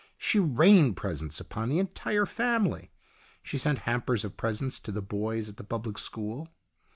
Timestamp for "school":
5.99-6.47